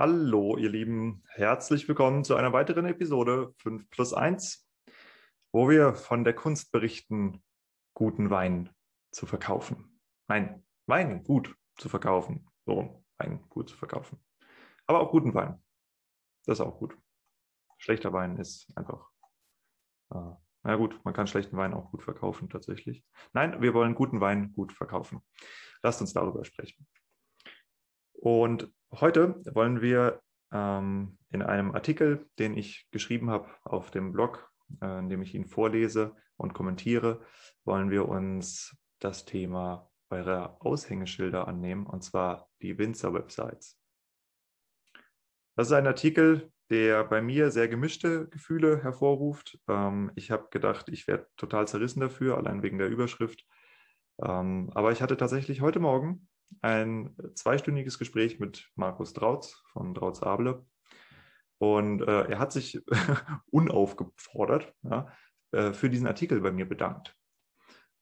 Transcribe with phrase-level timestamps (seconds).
[0.00, 1.22] Hallo, ihr Lieben.
[1.28, 4.66] Herzlich willkommen zu einer weiteren Episode 5 plus 1,
[5.52, 7.44] wo wir von der Kunst berichten,
[7.92, 8.70] guten Wein
[9.12, 10.00] zu verkaufen.
[10.26, 12.48] Nein, Wein gut zu verkaufen.
[12.64, 14.18] So, Wein gut zu verkaufen.
[14.86, 15.62] Aber auch guten Wein.
[16.46, 16.96] Das ist auch gut.
[17.76, 19.06] Schlechter Wein ist einfach.
[20.14, 23.04] Äh, na gut, man kann schlechten Wein auch gut verkaufen, tatsächlich.
[23.34, 25.20] Nein, wir wollen guten Wein gut verkaufen.
[25.82, 26.88] Lasst uns darüber sprechen.
[28.14, 30.20] Und heute wollen wir
[30.52, 35.34] ähm, in einem Artikel, den ich geschrieben habe auf dem Blog, äh, in dem ich
[35.34, 37.20] ihn vorlese und kommentiere,
[37.64, 43.78] wollen wir uns das Thema eurer Aushängeschilder annehmen, und zwar die Winzer-Websites.
[45.56, 49.58] Das ist ein Artikel, der bei mir sehr gemischte Gefühle hervorruft.
[49.68, 53.44] Ähm, ich habe gedacht, ich werde total zerrissen dafür, allein wegen der Überschrift.
[54.22, 56.28] Ähm, aber ich hatte tatsächlich heute Morgen
[56.62, 60.64] ein zweistündiges Gespräch mit Markus Drautz von Drautz Able.
[61.58, 62.80] Und äh, er hat sich
[63.50, 65.12] unaufgefordert ja,
[65.52, 67.14] äh, für diesen Artikel bei mir bedankt.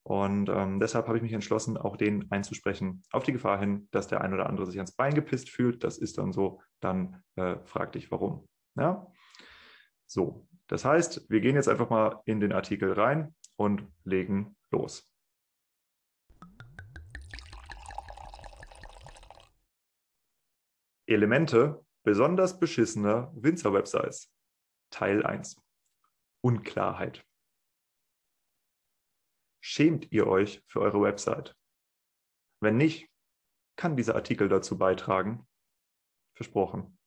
[0.08, 4.06] Und ähm, deshalb habe ich mich entschlossen, auch den einzusprechen, auf die Gefahr hin, dass
[4.06, 5.84] der ein oder andere sich ans Bein gepisst fühlt.
[5.84, 8.48] Das ist dann so, dann äh, frag dich warum.
[8.74, 9.06] Ja?
[10.06, 15.12] So, das heißt, wir gehen jetzt einfach mal in den Artikel rein und legen los.
[21.08, 24.30] Elemente besonders beschissener Winzer-Websites.
[24.90, 25.56] Teil 1.
[26.42, 27.24] Unklarheit.
[29.60, 31.56] Schämt ihr euch für eure Website?
[32.60, 33.10] Wenn nicht,
[33.76, 35.48] kann dieser Artikel dazu beitragen.
[36.34, 36.98] Versprochen.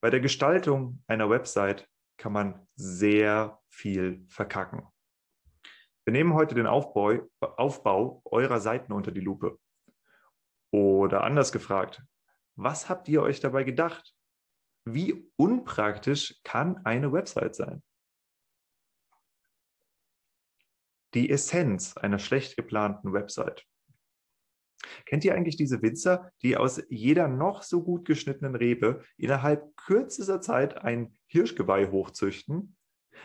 [0.00, 4.88] Bei der Gestaltung einer Website kann man sehr viel verkacken.
[6.04, 9.58] Wir nehmen heute den Aufbau, Aufbau eurer Seiten unter die Lupe.
[10.72, 12.02] Oder anders gefragt,
[12.56, 14.14] was habt ihr euch dabei gedacht?
[14.84, 17.82] Wie unpraktisch kann eine Website sein?
[21.14, 23.66] Die Essenz einer schlecht geplanten Website.
[25.04, 30.40] Kennt ihr eigentlich diese Winzer, die aus jeder noch so gut geschnittenen Rebe innerhalb kürzester
[30.40, 32.76] Zeit ein Hirschgeweih hochzüchten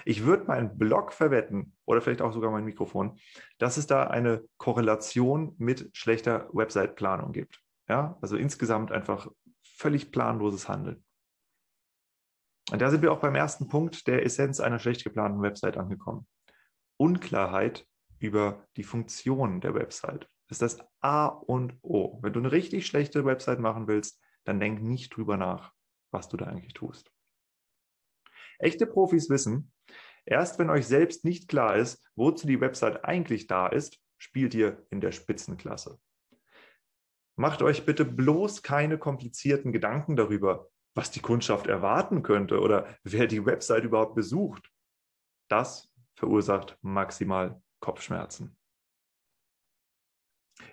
[0.05, 3.19] ich würde meinen Blog verwetten oder vielleicht auch sogar mein Mikrofon,
[3.57, 7.61] dass es da eine Korrelation mit schlechter Website-Planung gibt.
[7.89, 9.29] Ja, also insgesamt einfach
[9.63, 11.03] völlig planloses Handeln.
[12.71, 16.27] Und da sind wir auch beim ersten Punkt der Essenz einer schlecht geplanten Website angekommen.
[16.97, 17.87] Unklarheit
[18.19, 22.19] über die Funktion der Website ist das A und O.
[22.21, 25.73] Wenn du eine richtig schlechte Website machen willst, dann denk nicht drüber nach,
[26.11, 27.11] was du da eigentlich tust.
[28.59, 29.71] Echte Profis wissen,
[30.27, 34.85] erst wenn euch selbst nicht klar ist, wozu die Website eigentlich da ist, spielt ihr
[34.89, 35.99] in der Spitzenklasse.
[37.35, 43.27] Macht euch bitte bloß keine komplizierten Gedanken darüber, was die Kundschaft erwarten könnte oder wer
[43.27, 44.71] die Website überhaupt besucht.
[45.47, 48.57] Das verursacht maximal Kopfschmerzen.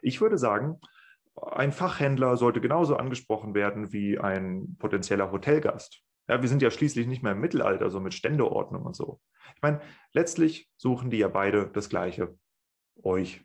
[0.01, 0.81] Ich würde sagen,
[1.37, 6.03] ein Fachhändler sollte genauso angesprochen werden wie ein potenzieller Hotelgast.
[6.29, 9.21] Ja, wir sind ja schließlich nicht mehr im Mittelalter, so mit Ständeordnung und so.
[9.57, 9.81] Ich meine,
[10.13, 12.39] letztlich suchen die ja beide das Gleiche.
[13.03, 13.45] Euch.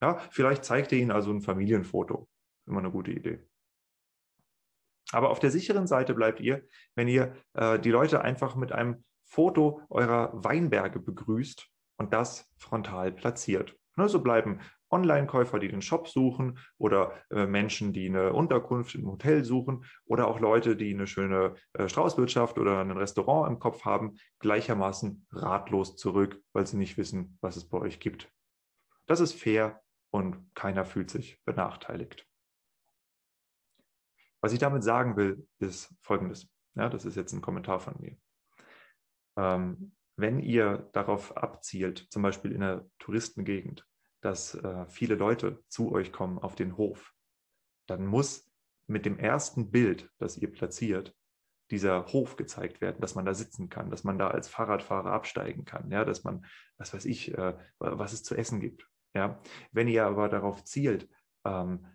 [0.00, 2.28] Ja, vielleicht zeigt ihr ihnen also ein Familienfoto.
[2.66, 3.40] Immer eine gute Idee.
[5.12, 9.04] Aber auf der sicheren Seite bleibt ihr, wenn ihr äh, die Leute einfach mit einem
[9.24, 11.66] Foto eurer Weinberge begrüßt
[11.98, 13.76] und das frontal platziert.
[13.96, 19.06] Ne, so bleiben Online-Käufer, die den Shop suchen oder äh, Menschen, die eine Unterkunft im
[19.06, 23.84] Hotel suchen oder auch Leute, die eine schöne äh, Straußwirtschaft oder ein Restaurant im Kopf
[23.84, 28.30] haben, gleichermaßen ratlos zurück, weil sie nicht wissen, was es bei euch gibt.
[29.06, 32.26] Das ist fair und keiner fühlt sich benachteiligt.
[34.40, 36.48] Was ich damit sagen will, ist Folgendes.
[36.74, 38.16] Ja, das ist jetzt ein Kommentar von mir.
[39.36, 43.86] Ähm, wenn ihr darauf abzielt, zum Beispiel in einer Touristengegend,
[44.20, 47.14] dass äh, viele Leute zu euch kommen auf den Hof,
[47.86, 48.50] dann muss
[48.86, 51.14] mit dem ersten Bild, das ihr platziert,
[51.70, 55.64] dieser Hof gezeigt werden, dass man da sitzen kann, dass man da als Fahrradfahrer absteigen
[55.64, 56.46] kann, ja, dass man,
[56.78, 58.88] was weiß ich, äh, was es zu essen gibt.
[59.14, 59.40] Ja.
[59.72, 61.08] Wenn ihr aber darauf zielt,
[61.44, 61.86] ähm,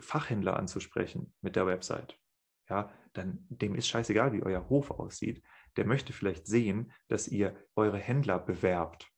[0.00, 2.18] Fachhändler anzusprechen mit der Website,
[2.68, 5.42] ja, dann dem ist scheißegal, wie euer Hof aussieht.
[5.76, 9.08] Der möchte vielleicht sehen, dass ihr eure Händler bewerbt,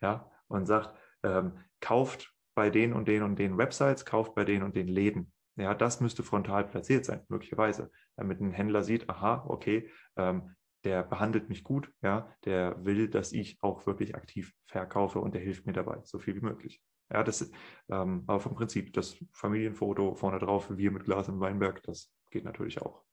[0.00, 4.62] ja, und sagt, ähm, kauft bei den und den und den Websites, kauft bei den
[4.62, 5.32] und den Läden.
[5.56, 10.54] Ja, das müsste frontal platziert sein, möglicherweise, damit ein Händler sieht, aha, okay, ähm,
[10.84, 15.40] der behandelt mich gut, ja, der will, dass ich auch wirklich aktiv verkaufe und der
[15.40, 16.82] hilft mir dabei, so viel wie möglich.
[17.10, 17.50] Ja, das,
[17.88, 22.44] ähm, aber vom Prinzip, das Familienfoto vorne drauf, wir mit Glas im Weinberg, das geht
[22.44, 23.04] natürlich auch.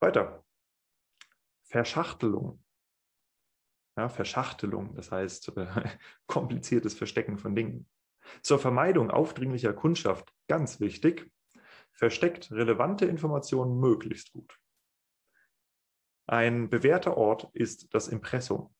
[0.00, 0.44] Weiter.
[1.64, 2.62] Verschachtelung.
[3.98, 5.66] Ja, Verschachtelung, das heißt äh,
[6.28, 7.88] kompliziertes Verstecken von Dingen.
[8.42, 11.28] Zur Vermeidung aufdringlicher Kundschaft, ganz wichtig,
[11.90, 14.56] versteckt relevante Informationen möglichst gut.
[16.28, 18.72] Ein bewährter Ort ist das Impressum.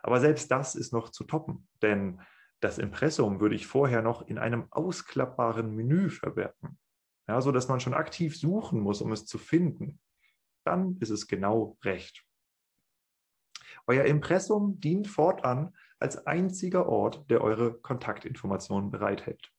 [0.00, 2.22] Aber selbst das ist noch zu toppen, denn
[2.60, 6.78] das Impressum würde ich vorher noch in einem ausklappbaren Menü verwerten,
[7.26, 9.98] ja, sodass man schon aktiv suchen muss, um es zu finden.
[10.64, 12.24] Dann ist es genau recht.
[13.86, 19.52] Euer Impressum dient fortan als einziger Ort, der eure Kontaktinformationen bereithält.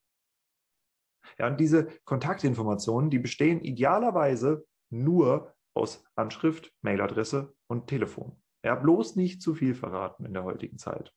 [1.40, 8.42] Ja, und diese Kontaktinformationen, die bestehen idealerweise nur aus Anschrift, Mailadresse und Telefon.
[8.64, 11.14] Ja, bloß nicht zu viel verraten in der heutigen Zeit.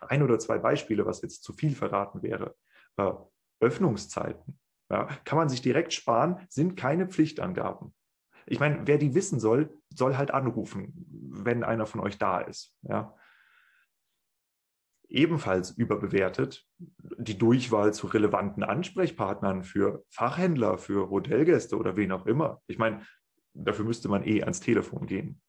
[0.00, 2.56] Ein oder zwei Beispiele, was jetzt zu viel verraten wäre.
[2.96, 3.12] Äh,
[3.60, 4.58] Öffnungszeiten.
[4.90, 7.94] Ja, kann man sich direkt sparen, sind keine Pflichtangaben.
[8.50, 10.92] Ich meine, wer die wissen soll, soll halt anrufen,
[11.30, 12.74] wenn einer von euch da ist.
[12.82, 13.14] Ja.
[15.08, 22.62] Ebenfalls überbewertet die Durchwahl zu relevanten Ansprechpartnern für Fachhändler, für Hotelgäste oder wen auch immer.
[22.66, 23.06] Ich meine,
[23.54, 25.40] dafür müsste man eh ans Telefon gehen.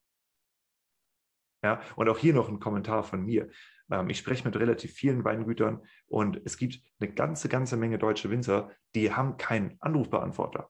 [1.61, 3.49] Ja, und auch hier noch ein Kommentar von mir.
[3.91, 8.29] Ähm, ich spreche mit relativ vielen Weingütern und es gibt eine ganze, ganze Menge deutsche
[8.29, 10.69] Winzer, die haben keinen Anrufbeantworter.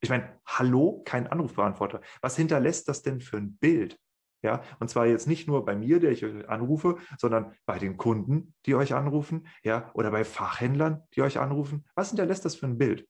[0.00, 2.00] Ich meine, hallo, kein Anrufbeantworter.
[2.22, 3.98] Was hinterlässt das denn für ein Bild?
[4.42, 7.98] Ja, und zwar jetzt nicht nur bei mir, der ich euch anrufe, sondern bei den
[7.98, 11.84] Kunden, die euch anrufen, ja, oder bei Fachhändlern, die euch anrufen.
[11.94, 13.06] Was hinterlässt das für ein Bild?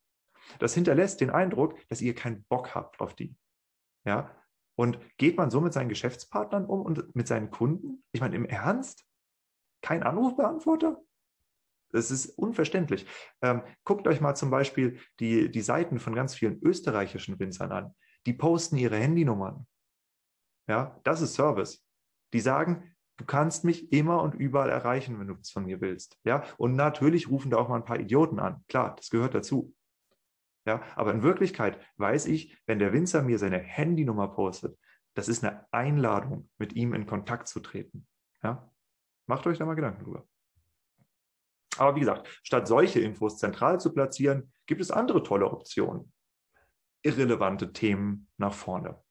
[0.59, 3.37] Das hinterlässt den Eindruck, dass ihr keinen Bock habt auf die.
[4.05, 4.35] Ja,
[4.77, 8.03] und geht man so mit seinen Geschäftspartnern um und mit seinen Kunden?
[8.13, 9.05] Ich meine, im Ernst?
[9.83, 11.01] Kein Anrufbeantworter?
[11.93, 13.07] Das ist unverständlich.
[13.43, 17.95] Ähm, guckt euch mal zum Beispiel die, die Seiten von ganz vielen österreichischen Winzern an.
[18.27, 19.67] Die posten ihre Handynummern.
[20.69, 21.85] Ja, das ist Service.
[22.33, 26.19] Die sagen, du kannst mich immer und überall erreichen, wenn du es von mir willst.
[26.25, 28.65] Ja, und natürlich rufen da auch mal ein paar Idioten an.
[28.69, 29.75] Klar, das gehört dazu.
[30.67, 34.79] Ja, aber in Wirklichkeit weiß ich, wenn der Winzer mir seine Handynummer postet,
[35.15, 38.07] das ist eine Einladung, mit ihm in Kontakt zu treten.
[38.43, 38.71] Ja,
[39.27, 40.27] macht euch da mal Gedanken drüber.
[41.81, 46.13] Aber wie gesagt, statt solche Infos zentral zu platzieren, gibt es andere tolle Optionen.
[47.03, 49.03] Irrelevante Themen nach vorne.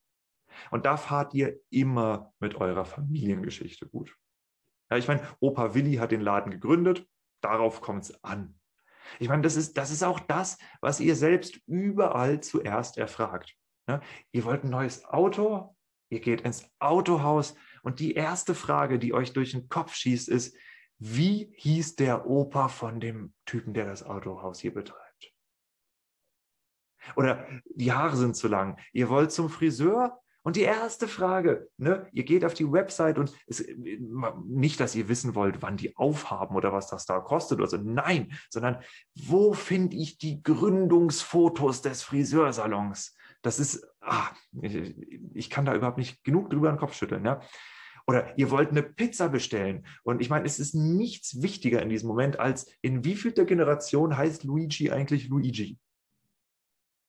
[0.69, 4.15] Und da fahrt ihr immer mit eurer Familiengeschichte gut.
[4.91, 7.07] Ja, ich meine, Opa Willi hat den Laden gegründet,
[7.41, 8.59] darauf kommt es an.
[9.19, 13.55] Ich meine, das ist, das ist auch das, was ihr selbst überall zuerst erfragt.
[13.87, 13.99] Ja,
[14.31, 15.75] ihr wollt ein neues Auto,
[16.09, 20.55] ihr geht ins Autohaus und die erste Frage, die euch durch den Kopf schießt, ist,
[20.99, 25.33] wie hieß der Opa von dem Typen, der das Autohaus hier betreibt?
[27.15, 28.77] Oder die Haare sind zu lang.
[28.91, 30.19] Ihr wollt zum Friseur?
[30.41, 33.63] Und die erste Frage, ne, ihr geht auf die Website und es,
[34.45, 37.77] nicht, dass ihr wissen wollt, wann die aufhaben oder was das da kostet oder so.
[37.77, 38.81] Nein, sondern
[39.15, 43.15] wo finde ich die Gründungsfotos des Friseursalons?
[43.41, 44.29] Das ist, ah,
[44.61, 44.95] ich,
[45.33, 47.25] ich kann da überhaupt nicht genug drüber den Kopf schütteln.
[47.25, 47.41] Ja?
[48.09, 49.85] Oder ihr wollt eine Pizza bestellen.
[50.01, 53.45] Und ich meine, es ist nichts wichtiger in diesem Moment, als in wie viel der
[53.45, 55.77] Generation heißt Luigi eigentlich Luigi?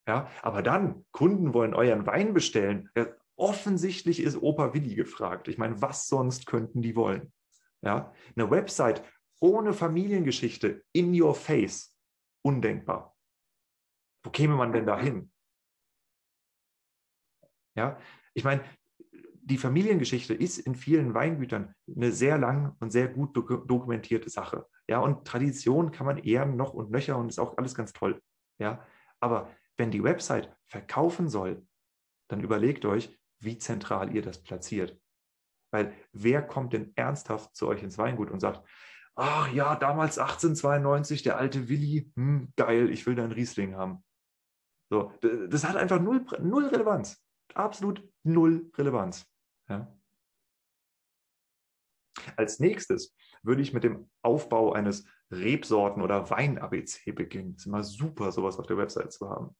[0.07, 2.90] Ja, aber dann, Kunden wollen euren Wein bestellen.
[2.95, 5.49] Ja, offensichtlich ist Opa Willi gefragt.
[5.49, 7.33] Ich meine, was sonst könnten die wollen?
[7.80, 9.02] Ja, eine Website
[9.40, 11.97] ohne Familiengeschichte in your face.
[12.42, 13.16] Undenkbar.
[14.23, 15.33] Wo käme man denn da hin?
[17.75, 17.99] Ja,
[18.35, 18.62] ich meine,
[19.50, 24.66] die Familiengeschichte ist in vielen Weingütern eine sehr lang und sehr gut dokumentierte Sache.
[24.88, 28.23] Ja, und Tradition kann man ehren noch und nöcher und ist auch alles ganz toll.
[28.59, 28.87] Ja,
[29.19, 31.66] aber wenn die Website verkaufen soll,
[32.28, 34.99] dann überlegt euch, wie zentral ihr das platziert.
[35.73, 38.66] Weil wer kommt denn ernsthaft zu euch ins Weingut und sagt,
[39.16, 44.04] ach ja, damals 1892, der alte Willi, hm, geil, ich will deinen Riesling haben.
[44.90, 47.25] So, das hat einfach null, null Relevanz.
[47.54, 49.29] Absolut null Relevanz.
[49.71, 49.87] Ja.
[52.37, 57.55] Als nächstes würde ich mit dem Aufbau eines Rebsorten- oder Wein-ABC beginnen.
[57.55, 59.57] Ist immer super, sowas auf der Website zu haben.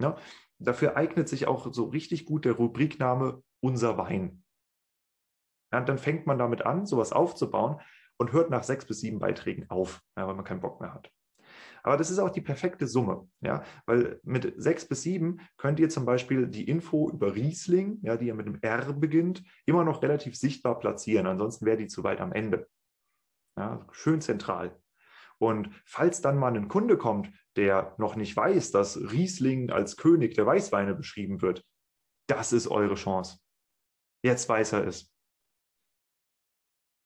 [0.00, 0.16] Ja,
[0.58, 4.44] dafür eignet sich auch so richtig gut der Rubrikname Unser Wein.
[5.72, 7.80] Ja, dann fängt man damit an, sowas aufzubauen
[8.18, 11.10] und hört nach sechs bis sieben Beiträgen auf, ja, weil man keinen Bock mehr hat.
[11.82, 15.88] Aber das ist auch die perfekte Summe, ja, weil mit sechs bis sieben könnt ihr
[15.88, 20.02] zum Beispiel die Info über Riesling, ja, die ja mit einem R beginnt, immer noch
[20.02, 21.26] relativ sichtbar platzieren.
[21.26, 22.68] Ansonsten wäre die zu weit am Ende.
[23.58, 24.80] Ja, schön zentral.
[25.38, 30.34] Und falls dann mal ein Kunde kommt, der noch nicht weiß, dass Riesling als König
[30.34, 31.64] der Weißweine beschrieben wird,
[32.28, 33.38] das ist eure Chance.
[34.22, 35.12] Jetzt weiß er es.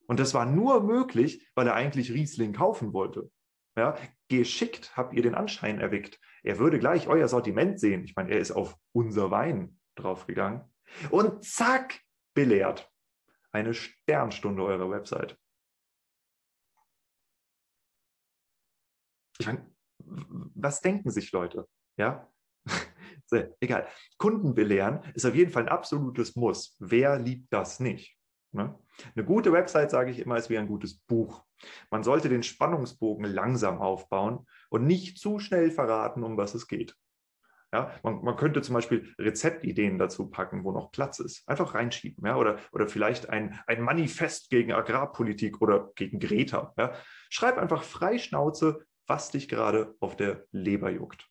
[0.06, 3.30] Und das war nur möglich, weil er eigentlich Riesling kaufen wollte.
[3.76, 3.96] Ja,
[4.28, 6.18] geschickt habt ihr den Anschein erweckt.
[6.42, 8.04] Er würde gleich euer Sortiment sehen.
[8.04, 10.64] Ich meine, er ist auf unser Wein draufgegangen.
[11.10, 12.00] Und zack,
[12.34, 12.90] belehrt.
[13.52, 15.38] Eine Sternstunde eurer Website.
[19.38, 21.68] Ich meine, was denken sich Leute?
[21.98, 22.30] Ja,
[23.60, 23.88] egal.
[24.16, 26.76] Kunden belehren ist auf jeden Fall ein absolutes Muss.
[26.78, 28.16] Wer liebt das nicht?
[28.52, 28.78] Ne?
[29.14, 31.44] Eine gute Website, sage ich immer, ist wie ein gutes Buch.
[31.90, 36.94] Man sollte den Spannungsbogen langsam aufbauen und nicht zu schnell verraten, um was es geht.
[37.72, 41.46] Ja, man, man, könnte zum Beispiel Rezeptideen dazu packen, wo noch Platz ist.
[41.48, 42.24] Einfach reinschieben.
[42.24, 46.72] Ja, oder, oder vielleicht ein, ein Manifest gegen Agrarpolitik oder gegen Greta.
[46.78, 46.94] Ja.
[47.28, 51.28] Schreib einfach frei Schnauze, was dich gerade auf der Leber juckt.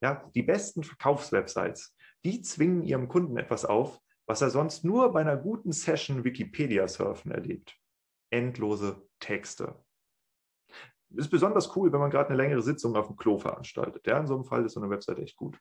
[0.00, 5.20] Ja, die besten Verkaufswebsites, die zwingen ihrem Kunden etwas auf, was er sonst nur bei
[5.20, 7.78] einer guten Session Wikipedia surfen erlebt.
[8.30, 9.84] Endlose Texte.
[11.10, 14.06] Ist besonders cool, wenn man gerade eine längere Sitzung auf dem Klo veranstaltet.
[14.06, 15.60] Ja, in so einem Fall ist so eine Website echt gut.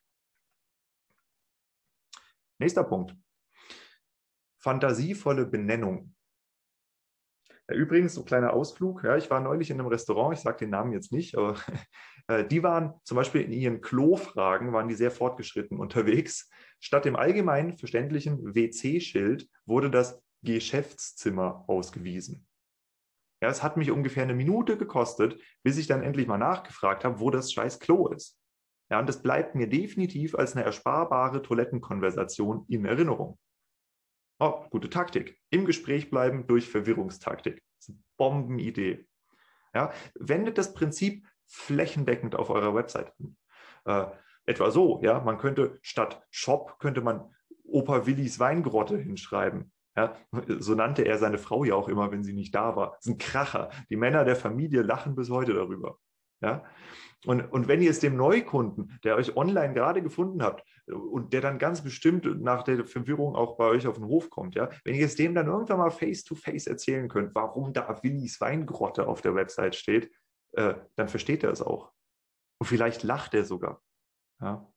[2.58, 3.15] Nächster Punkt.
[4.60, 6.15] Fantasievolle Benennung.
[7.70, 9.03] Ja, übrigens, so kleiner Ausflug.
[9.03, 11.55] Ja, ich war neulich in einem Restaurant, ich sage den Namen jetzt nicht, aber
[12.27, 16.50] äh, die waren zum Beispiel in ihren Klo-Fragen, waren die sehr fortgeschritten unterwegs.
[16.79, 22.46] Statt dem allgemein verständlichen WC-Schild wurde das Geschäftszimmer ausgewiesen.
[23.41, 27.20] Ja, es hat mich ungefähr eine Minute gekostet, bis ich dann endlich mal nachgefragt habe,
[27.20, 28.39] wo das scheiß Klo ist.
[28.89, 33.38] Ja, und das bleibt mir definitiv als eine ersparbare Toilettenkonversation in Erinnerung.
[34.45, 35.39] Oh, gute Taktik.
[35.51, 37.63] Im Gespräch bleiben durch Verwirrungstaktik.
[37.77, 39.07] Das ist eine Bombenidee.
[39.73, 43.38] Ja, wendet das Prinzip flächendeckend auf eurer Website an.
[43.85, 44.12] Äh,
[44.45, 47.33] etwa so, ja, man könnte statt Shop könnte man
[47.63, 49.71] Opa Willis Weingrotte hinschreiben.
[49.95, 50.17] Ja,
[50.59, 52.95] so nannte er seine Frau ja auch immer, wenn sie nicht da war.
[52.97, 53.69] Das ist ein Kracher.
[53.89, 56.00] Die Männer der Familie lachen bis heute darüber.
[56.43, 56.63] Ja?
[57.25, 61.39] Und, und wenn ihr es dem Neukunden, der euch online gerade gefunden habt und der
[61.39, 64.95] dann ganz bestimmt nach der Verwirrung auch bei euch auf den Hof kommt, ja, wenn
[64.95, 69.21] ihr es dem dann irgendwann mal face-to-face -face erzählen könnt, warum da Willis Weingrotte auf
[69.21, 70.13] der Website steht,
[70.51, 71.93] äh, dann versteht er es auch.
[72.59, 73.81] Und vielleicht lacht er sogar.
[74.41, 74.69] Ja.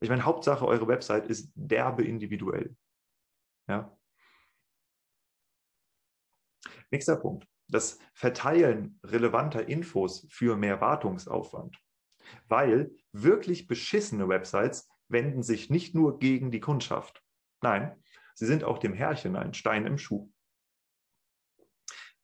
[0.00, 2.76] Ich meine, Hauptsache, eure Website ist derbe individuell.
[3.68, 3.96] Ja.
[6.90, 11.78] Nächster Punkt das Verteilen relevanter Infos für mehr Wartungsaufwand.
[12.48, 17.22] Weil wirklich beschissene Websites wenden sich nicht nur gegen die Kundschaft.
[17.62, 17.96] Nein,
[18.34, 20.30] sie sind auch dem Herrchen ein Stein im Schuh.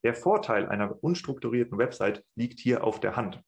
[0.05, 3.43] Der Vorteil einer unstrukturierten Website liegt hier auf der Hand.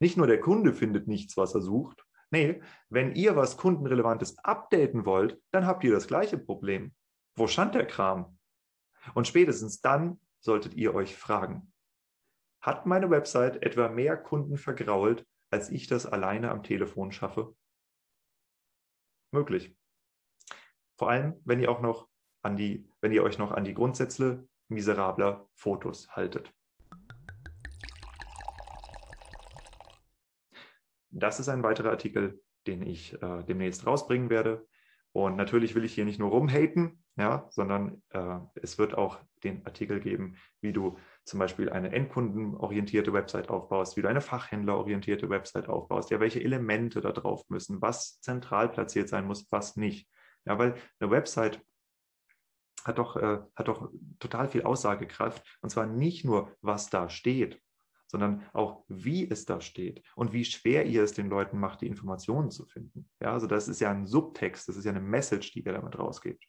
[0.00, 2.04] Nicht nur der Kunde findet nichts, was er sucht.
[2.30, 6.94] Nee, wenn ihr was Kundenrelevantes updaten wollt, dann habt ihr das gleiche Problem.
[7.36, 8.38] Wo stand der Kram?
[9.14, 11.72] Und spätestens dann solltet ihr euch fragen.
[12.60, 17.54] Hat meine Website etwa mehr Kunden vergrault, als ich das alleine am Telefon schaffe?
[19.32, 19.76] Möglich.
[20.96, 22.08] Vor allem, wenn ihr auch noch
[22.42, 26.52] an die, wenn ihr euch noch an die Grundsätze miserabler Fotos haltet.
[31.10, 34.66] Das ist ein weiterer Artikel, den ich äh, demnächst rausbringen werde.
[35.12, 39.66] Und natürlich will ich hier nicht nur rumhaten, ja, sondern äh, es wird auch den
[39.66, 45.68] Artikel geben, wie du zum Beispiel eine endkundenorientierte Website aufbaust, wie du eine fachhändlerorientierte Website
[45.68, 50.08] aufbaust, ja, welche Elemente da drauf müssen, was zentral platziert sein muss, was nicht.
[50.44, 51.60] Ja, weil eine Website
[52.84, 57.60] hat doch, äh, hat doch total viel Aussagekraft und zwar nicht nur, was da steht,
[58.06, 61.88] sondern auch, wie es da steht und wie schwer ihr es den Leuten macht, die
[61.88, 63.10] Informationen zu finden.
[63.20, 65.98] Ja, also das ist ja ein Subtext, das ist ja eine Message, die ihr damit
[65.98, 66.44] rausgebt.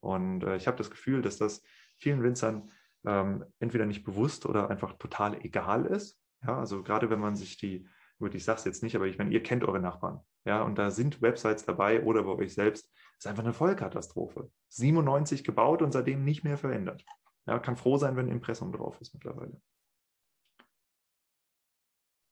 [0.00, 1.62] Und äh, ich habe das Gefühl, dass das
[1.96, 2.70] vielen Winzern
[3.04, 6.20] ähm, entweder nicht bewusst oder einfach total egal ist.
[6.46, 7.88] Ja, also gerade wenn man sich die,
[8.18, 10.20] gut, ich sage es jetzt nicht, aber ich meine, ihr kennt eure Nachbarn.
[10.44, 12.90] Ja, und da sind Websites dabei oder bei euch selbst.
[13.16, 14.50] Das ist einfach eine Vollkatastrophe.
[14.68, 17.04] 97 gebaut und seitdem nicht mehr verändert.
[17.46, 19.60] Ja, kann froh sein, wenn ein Impressum drauf ist mittlerweile.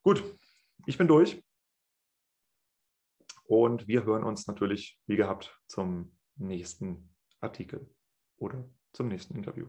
[0.02, 0.22] Gut,
[0.86, 1.42] ich bin durch.
[3.44, 7.15] Und wir hören uns natürlich, wie gehabt, zum nächsten
[7.46, 7.88] Artikel
[8.36, 9.66] oder zum nächsten Interview.